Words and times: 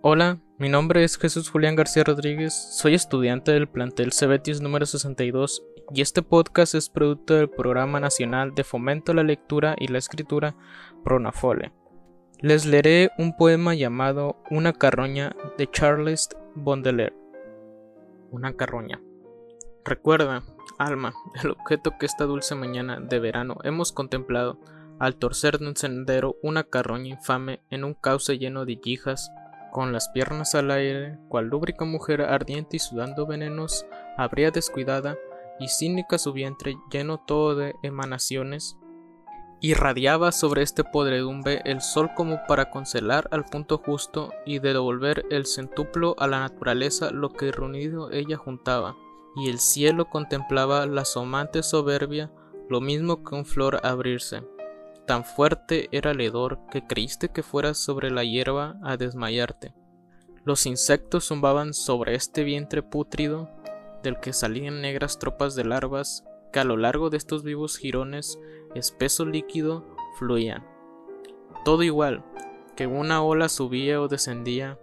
Hola, 0.00 0.38
mi 0.58 0.68
nombre 0.68 1.02
es 1.02 1.18
Jesús 1.18 1.50
Julián 1.50 1.74
García 1.74 2.04
Rodríguez, 2.04 2.54
soy 2.54 2.94
estudiante 2.94 3.52
del 3.52 3.68
plantel 3.68 4.12
Cebetis 4.12 4.60
número 4.60 4.86
62 4.86 5.64
y 5.92 6.02
este 6.02 6.22
podcast 6.22 6.74
es 6.74 6.88
producto 6.88 7.34
del 7.34 7.50
Programa 7.50 7.98
Nacional 7.98 8.54
de 8.54 8.62
Fomento 8.62 9.12
a 9.12 9.14
la 9.16 9.22
Lectura 9.22 9.74
y 9.78 9.88
la 9.88 9.98
Escritura 9.98 10.54
Pronafole. 11.02 11.72
Les 12.40 12.64
leeré 12.66 13.10
un 13.18 13.36
poema 13.36 13.74
llamado 13.74 14.36
Una 14.50 14.72
carroña 14.72 15.34
de 15.56 15.68
Charles 15.68 16.28
Baudelaire. 16.54 17.16
Una 18.30 18.54
carroña. 18.54 19.00
Recuerda, 19.84 20.44
alma, 20.78 21.14
el 21.42 21.50
objeto 21.50 21.94
que 21.98 22.06
esta 22.06 22.24
dulce 22.24 22.54
mañana 22.54 23.00
de 23.00 23.18
verano 23.18 23.58
hemos 23.64 23.90
contemplado 23.90 24.60
al 24.98 25.16
torcer 25.16 25.58
de 25.58 25.68
un 25.68 25.76
sendero 25.76 26.36
una 26.42 26.64
carroña 26.64 27.08
infame 27.08 27.60
en 27.70 27.84
un 27.84 27.94
cauce 27.94 28.38
lleno 28.38 28.64
de 28.64 28.76
yijas 28.76 29.30
con 29.70 29.92
las 29.92 30.08
piernas 30.08 30.54
al 30.54 30.70
aire, 30.70 31.18
cual 31.28 31.46
lúbrica 31.46 31.84
mujer 31.84 32.22
ardiente 32.22 32.76
y 32.76 32.80
sudando 32.80 33.26
venenos, 33.26 33.86
habría 34.16 34.50
descuidada 34.50 35.16
y 35.60 35.68
cínica 35.68 36.18
su 36.18 36.32
vientre 36.32 36.76
lleno 36.90 37.18
todo 37.26 37.54
de 37.54 37.74
emanaciones. 37.82 38.76
Irradiaba 39.60 40.30
sobre 40.32 40.62
este 40.62 40.84
podredumbre 40.84 41.62
el 41.64 41.80
sol 41.80 42.10
como 42.14 42.40
para 42.46 42.70
concelar 42.70 43.28
al 43.32 43.44
punto 43.44 43.78
justo 43.78 44.32
y 44.46 44.60
de 44.60 44.72
devolver 44.72 45.26
el 45.30 45.46
centuplo 45.46 46.14
a 46.18 46.28
la 46.28 46.40
naturaleza 46.40 47.10
lo 47.10 47.32
que 47.32 47.50
reunido 47.50 48.10
ella 48.12 48.36
juntaba, 48.36 48.96
y 49.36 49.48
el 49.48 49.58
cielo 49.58 50.06
contemplaba 50.06 50.86
la 50.86 51.02
asomante 51.02 51.62
soberbia, 51.62 52.30
lo 52.68 52.80
mismo 52.80 53.24
que 53.24 53.34
un 53.34 53.44
flor 53.44 53.80
abrirse. 53.82 54.42
Tan 55.08 55.24
fuerte 55.24 55.88
era 55.90 56.10
el 56.10 56.20
hedor 56.20 56.58
que 56.70 56.86
creíste 56.86 57.30
que 57.30 57.42
fueras 57.42 57.78
sobre 57.78 58.10
la 58.10 58.24
hierba 58.24 58.76
a 58.82 58.98
desmayarte. 58.98 59.72
Los 60.44 60.66
insectos 60.66 61.28
zumbaban 61.28 61.72
sobre 61.72 62.14
este 62.14 62.44
vientre 62.44 62.82
pútrido, 62.82 63.48
del 64.02 64.20
que 64.20 64.34
salían 64.34 64.82
negras 64.82 65.18
tropas 65.18 65.54
de 65.54 65.64
larvas 65.64 66.24
que 66.52 66.60
a 66.60 66.64
lo 66.64 66.76
largo 66.76 67.08
de 67.08 67.16
estos 67.16 67.42
vivos 67.42 67.78
jirones, 67.78 68.38
espeso 68.74 69.24
líquido, 69.24 69.86
fluían. 70.18 70.66
Todo 71.64 71.84
igual, 71.84 72.22
que 72.76 72.86
una 72.86 73.22
ola 73.22 73.48
subía 73.48 74.02
o 74.02 74.08
descendía, 74.08 74.78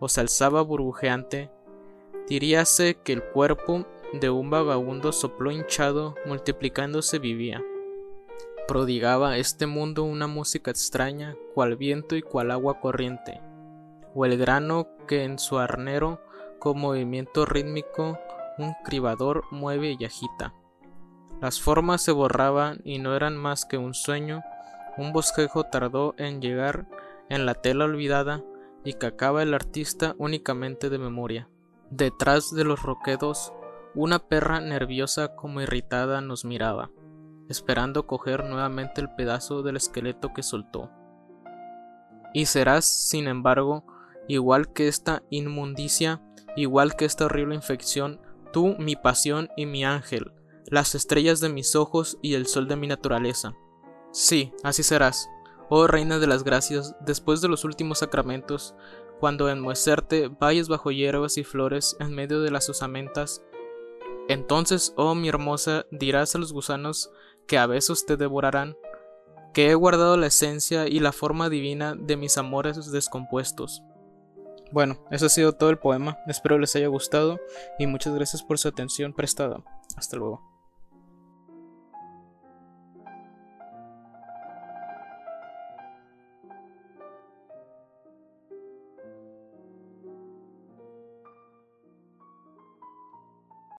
o 0.00 0.10
se 0.10 0.20
alzaba 0.20 0.60
burbujeante, 0.60 1.50
diríase 2.28 2.98
que 3.02 3.14
el 3.14 3.22
cuerpo 3.22 3.86
de 4.12 4.28
un 4.28 4.50
vagabundo 4.50 5.12
sopló 5.12 5.50
hinchado, 5.50 6.14
multiplicándose 6.26 7.18
vivía 7.18 7.64
prodigaba 8.66 9.36
este 9.36 9.66
mundo 9.66 10.04
una 10.04 10.26
música 10.26 10.70
extraña, 10.70 11.36
cual 11.54 11.76
viento 11.76 12.16
y 12.16 12.22
cual 12.22 12.50
agua 12.50 12.80
corriente, 12.80 13.40
o 14.14 14.24
el 14.24 14.38
grano 14.38 14.88
que 15.06 15.24
en 15.24 15.38
su 15.38 15.58
arnero, 15.58 16.20
con 16.58 16.78
movimiento 16.78 17.44
rítmico, 17.44 18.18
un 18.58 18.74
cribador 18.84 19.44
mueve 19.50 19.96
y 19.98 20.04
agita. 20.04 20.54
Las 21.40 21.60
formas 21.60 22.02
se 22.02 22.12
borraban 22.12 22.80
y 22.84 22.98
no 22.98 23.16
eran 23.16 23.36
más 23.36 23.64
que 23.64 23.78
un 23.78 23.94
sueño, 23.94 24.42
un 24.96 25.12
bosquejo 25.12 25.64
tardó 25.64 26.14
en 26.18 26.40
llegar 26.40 26.86
en 27.28 27.46
la 27.46 27.54
tela 27.54 27.86
olvidada 27.86 28.42
y 28.84 28.94
que 28.94 29.06
acaba 29.06 29.42
el 29.42 29.54
artista 29.54 30.14
únicamente 30.18 30.88
de 30.88 30.98
memoria. 30.98 31.48
Detrás 31.90 32.54
de 32.54 32.64
los 32.64 32.82
roquedos, 32.82 33.52
una 33.94 34.20
perra 34.20 34.60
nerviosa 34.60 35.34
como 35.34 35.60
irritada 35.60 36.20
nos 36.20 36.44
miraba 36.44 36.90
esperando 37.52 38.06
coger 38.06 38.44
nuevamente 38.44 39.00
el 39.00 39.14
pedazo 39.14 39.62
del 39.62 39.76
esqueleto 39.76 40.32
que 40.34 40.42
soltó. 40.42 40.90
Y 42.34 42.46
serás, 42.46 42.84
sin 42.86 43.28
embargo, 43.28 43.84
igual 44.26 44.72
que 44.72 44.88
esta 44.88 45.22
inmundicia, 45.30 46.20
igual 46.56 46.96
que 46.96 47.04
esta 47.04 47.26
horrible 47.26 47.54
infección, 47.54 48.20
tú 48.52 48.74
mi 48.78 48.96
pasión 48.96 49.48
y 49.56 49.66
mi 49.66 49.84
ángel, 49.84 50.32
las 50.66 50.94
estrellas 50.94 51.40
de 51.40 51.48
mis 51.48 51.76
ojos 51.76 52.18
y 52.22 52.34
el 52.34 52.46
sol 52.46 52.68
de 52.68 52.76
mi 52.76 52.86
naturaleza. 52.86 53.54
Sí, 54.10 54.52
así 54.62 54.82
serás, 54.82 55.28
oh 55.68 55.86
reina 55.86 56.18
de 56.18 56.26
las 56.26 56.44
gracias, 56.44 56.94
después 57.00 57.40
de 57.40 57.48
los 57.48 57.64
últimos 57.64 57.98
sacramentos, 57.98 58.74
cuando 59.20 59.48
en 59.48 59.60
muecerte 59.60 60.28
vayas 60.28 60.68
bajo 60.68 60.90
hierbas 60.90 61.38
y 61.38 61.44
flores 61.44 61.96
en 62.00 62.14
medio 62.14 62.40
de 62.40 62.50
las 62.50 62.68
osamentas. 62.68 63.42
Entonces, 64.28 64.92
oh 64.96 65.14
mi 65.14 65.28
hermosa, 65.28 65.86
dirás 65.90 66.34
a 66.34 66.38
los 66.38 66.52
gusanos 66.52 67.10
que 67.46 67.58
a 67.58 67.66
besos 67.66 68.06
te 68.06 68.16
devorarán, 68.16 68.76
que 69.52 69.70
he 69.70 69.74
guardado 69.74 70.16
la 70.16 70.28
esencia 70.28 70.88
y 70.88 71.00
la 71.00 71.12
forma 71.12 71.48
divina 71.48 71.94
de 71.94 72.16
mis 72.16 72.38
amores 72.38 72.90
descompuestos. 72.90 73.82
Bueno, 74.70 75.04
eso 75.10 75.26
ha 75.26 75.28
sido 75.28 75.52
todo 75.52 75.70
el 75.70 75.78
poema, 75.78 76.18
espero 76.26 76.58
les 76.58 76.74
haya 76.76 76.88
gustado 76.88 77.38
y 77.78 77.86
muchas 77.86 78.14
gracias 78.14 78.42
por 78.42 78.58
su 78.58 78.68
atención 78.68 79.12
prestada. 79.12 79.62
Hasta 79.96 80.16
luego. 80.16 80.51